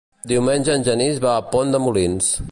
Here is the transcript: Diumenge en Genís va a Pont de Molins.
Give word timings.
Diumenge 0.29 0.71
en 0.77 0.85
Genís 0.87 1.19
va 1.27 1.33
a 1.33 1.43
Pont 1.53 1.75
de 1.77 1.83
Molins. 1.87 2.33